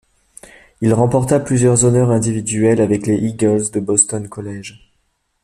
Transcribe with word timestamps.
Il 0.81 0.95
remporta 0.95 1.39
plusieurs 1.39 1.85
honneurs 1.85 2.09
individuels 2.09 2.81
avec 2.81 3.05
les 3.05 3.17
Eagles 3.17 3.69
de 3.69 3.79
Boston 3.79 4.27
College. 4.27 4.81